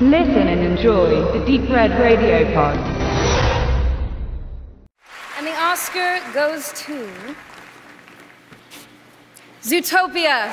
[0.00, 2.76] Listen and enjoy the Deep Red Radio Pod.
[5.38, 7.08] And the Oscar goes to
[9.62, 10.50] Zootopia.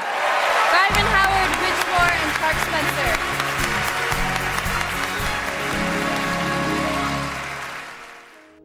[0.70, 3.18] Byron Howard, Rich Moore, and Clark Spencer.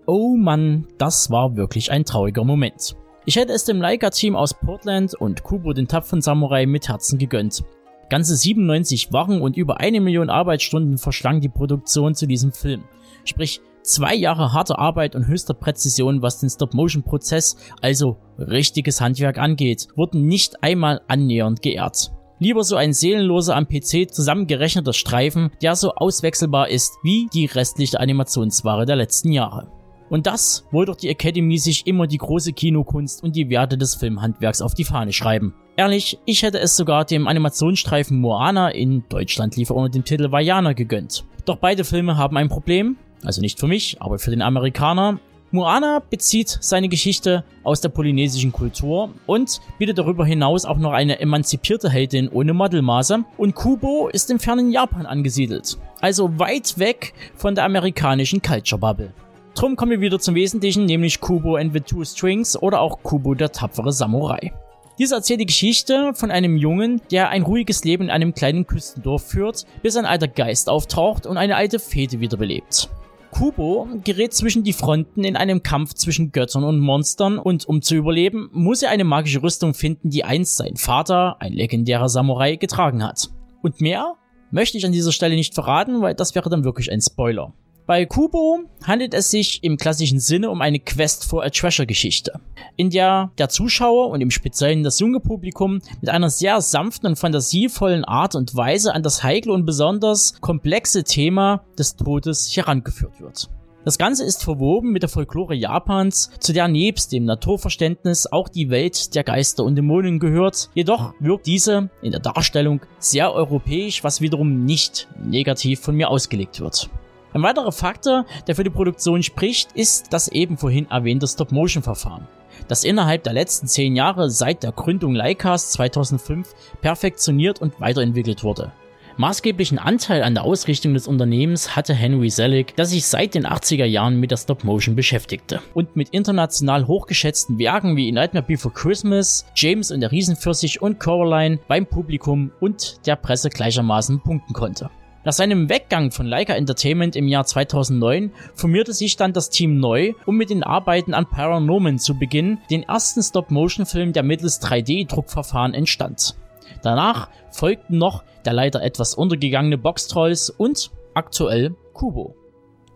[0.06, 2.96] Oh Mann, das war wirklich ein trauriger Moment.
[3.24, 7.64] Ich hätte es dem Leica-Team aus Portland und Kubo den tapferen Samurai mit Herzen gegönnt.
[8.08, 12.84] Ganze 97 Wochen und über eine Million Arbeitsstunden verschlang die Produktion zu diesem Film.
[13.24, 19.88] Sprich, zwei Jahre harte Arbeit und höchster Präzision, was den Stop-Motion-Prozess, also richtiges Handwerk angeht,
[19.96, 22.12] wurden nicht einmal annähernd geehrt.
[22.38, 27.98] Lieber so ein seelenloser am PC zusammengerechneter Streifen, der so auswechselbar ist wie die restliche
[27.98, 29.75] Animationsware der letzten Jahre.
[30.08, 33.96] Und das, wo doch die Academy sich immer die große Kinokunst und die Werte des
[33.96, 35.54] Filmhandwerks auf die Fahne schreiben.
[35.76, 40.72] Ehrlich, ich hätte es sogar dem Animationsstreifen Moana in Deutschland liefer unter dem Titel Vajana
[40.72, 41.24] gegönnt.
[41.44, 45.18] Doch beide Filme haben ein Problem, also nicht für mich, aber für den Amerikaner.
[45.52, 51.20] Moana bezieht seine Geschichte aus der polynesischen Kultur und bietet darüber hinaus auch noch eine
[51.20, 57.54] emanzipierte Heldin ohne Modelmaße und Kubo ist im fernen Japan angesiedelt, also weit weg von
[57.54, 59.12] der amerikanischen Culture Bubble.
[59.56, 63.32] Drum kommen wir wieder zum Wesentlichen, nämlich Kubo and the Two Strings oder auch Kubo
[63.32, 64.52] der tapfere Samurai.
[64.98, 69.24] Diese erzählt die Geschichte von einem Jungen, der ein ruhiges Leben in einem kleinen Küstendorf
[69.24, 72.90] führt, bis ein alter Geist auftaucht und eine alte Fete wiederbelebt.
[73.30, 77.94] Kubo gerät zwischen die Fronten in einem Kampf zwischen Göttern und Monstern und um zu
[77.94, 83.02] überleben, muss er eine magische Rüstung finden, die einst sein Vater, ein legendärer Samurai, getragen
[83.02, 83.30] hat.
[83.62, 84.16] Und mehr
[84.50, 87.54] möchte ich an dieser Stelle nicht verraten, weil das wäre dann wirklich ein Spoiler.
[87.86, 92.40] Bei Kubo handelt es sich im klassischen Sinne um eine Quest for a Treasure Geschichte,
[92.74, 97.16] in der der Zuschauer und im Speziellen das junge Publikum mit einer sehr sanften und
[97.16, 103.50] fantasievollen Art und Weise an das heikle und besonders komplexe Thema des Todes herangeführt wird.
[103.84, 108.68] Das Ganze ist verwoben mit der Folklore Japans, zu der nebst dem Naturverständnis auch die
[108.68, 110.70] Welt der Geister und Dämonen gehört.
[110.74, 116.58] Jedoch wirkt diese in der Darstellung sehr europäisch, was wiederum nicht negativ von mir ausgelegt
[116.58, 116.90] wird.
[117.36, 122.26] Ein weiterer Faktor, der für die Produktion spricht, ist das eben vorhin erwähnte Stop-Motion-Verfahren,
[122.66, 128.72] das innerhalb der letzten zehn Jahre seit der Gründung Leicas 2005 perfektioniert und weiterentwickelt wurde.
[129.18, 133.84] Maßgeblichen Anteil an der Ausrichtung des Unternehmens hatte Henry Selick, der sich seit den 80er
[133.84, 139.90] Jahren mit der Stop-Motion beschäftigte und mit international hochgeschätzten Werken wie Nightmare Before Christmas, James
[139.90, 144.88] und der Riesenpfirsich und Coraline beim Publikum und der Presse gleichermaßen punkten konnte.
[145.26, 150.12] Nach seinem Weggang von Leica Entertainment im Jahr 2009 formierte sich dann das Team neu,
[150.24, 156.36] um mit den Arbeiten an Paranorman zu beginnen, den ersten Stop-Motion-Film, der mittels 3D-Druckverfahren entstand.
[156.84, 162.36] Danach folgten noch der leider etwas untergegangene Box Trolls und aktuell Kubo.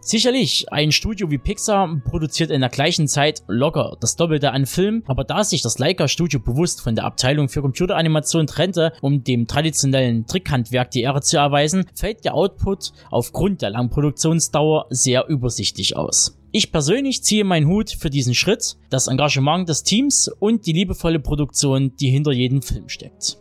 [0.02, 5.02] Sicherlich, ein Studio wie Pixar produziert in der gleichen Zeit locker das Doppelte an Film,
[5.06, 9.46] aber da sich das Leica Studio bewusst von der Abteilung für Computeranimation trennte, um dem
[9.46, 15.96] traditionellen Trickhandwerk die Ehre zu erweisen, fällt der Output aufgrund der langen Produktionsdauer sehr übersichtlich
[15.96, 16.40] aus.
[16.50, 21.20] Ich persönlich ziehe meinen Hut für diesen Schritt, das Engagement des Teams und die liebevolle
[21.20, 23.36] Produktion, die hinter jedem Film steckt.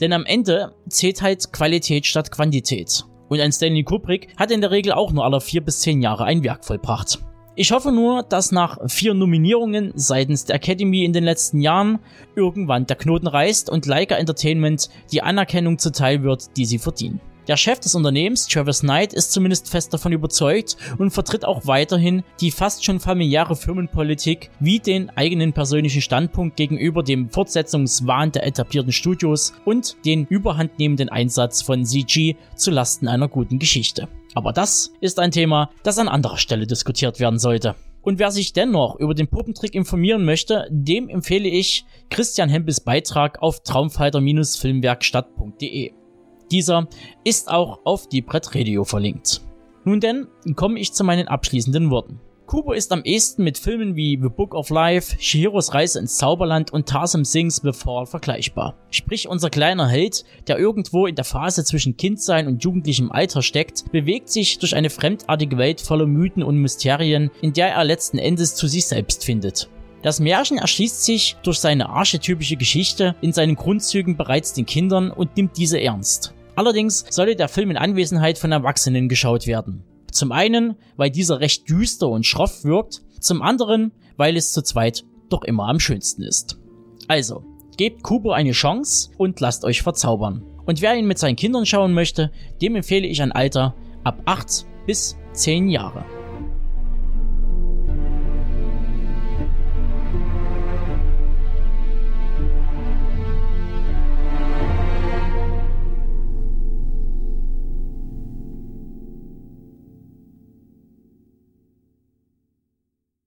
[0.00, 3.04] Denn am Ende zählt halt Qualität statt Quantität.
[3.28, 6.24] Und ein Stanley Kubrick hat in der Regel auch nur alle vier bis zehn Jahre
[6.24, 7.18] ein Werk vollbracht.
[7.60, 11.98] Ich hoffe nur, dass nach vier Nominierungen seitens der Academy in den letzten Jahren
[12.36, 17.20] irgendwann der Knoten reißt und Leica Entertainment die Anerkennung zuteil wird, die sie verdienen.
[17.48, 22.22] Der Chef des Unternehmens, Travis Knight, ist zumindest fest davon überzeugt und vertritt auch weiterhin
[22.42, 28.92] die fast schon familiäre Firmenpolitik wie den eigenen persönlichen Standpunkt gegenüber dem Fortsetzungswahn der etablierten
[28.92, 34.08] Studios und den überhandnehmenden Einsatz von CG zu Lasten einer guten Geschichte.
[34.34, 37.76] Aber das ist ein Thema, das an anderer Stelle diskutiert werden sollte.
[38.02, 43.40] Und wer sich dennoch über den Puppentrick informieren möchte, dem empfehle ich Christian Hempels Beitrag
[43.40, 45.92] auf traumfighter-filmwerkstatt.de.
[46.50, 46.88] Dieser
[47.24, 49.42] ist auch auf die Brett Radio verlinkt.
[49.84, 52.20] Nun denn, komme ich zu meinen abschließenden Worten.
[52.48, 56.72] Kubo ist am ehesten mit Filmen wie The Book of Life, Shihiros Reise ins Zauberland
[56.72, 58.74] und Tarsem Sings The Fall vergleichbar.
[58.90, 63.92] Sprich, unser kleiner Held, der irgendwo in der Phase zwischen Kindsein und jugendlichem Alter steckt,
[63.92, 68.54] bewegt sich durch eine fremdartige Welt voller Mythen und Mysterien, in der er letzten Endes
[68.54, 69.68] zu sich selbst findet.
[70.00, 75.36] Das Märchen erschließt sich durch seine archetypische Geschichte in seinen Grundzügen bereits den Kindern und
[75.36, 76.32] nimmt diese ernst.
[76.58, 79.84] Allerdings sollte der Film in Anwesenheit von Erwachsenen geschaut werden.
[80.10, 85.04] Zum einen, weil dieser recht düster und schroff wirkt, zum anderen, weil es zu zweit
[85.28, 86.58] doch immer am schönsten ist.
[87.06, 87.44] Also,
[87.76, 90.42] gebt Kubo eine Chance und lasst euch verzaubern.
[90.66, 94.66] Und wer ihn mit seinen Kindern schauen möchte, dem empfehle ich ein Alter ab 8
[94.84, 96.17] bis 10 Jahre.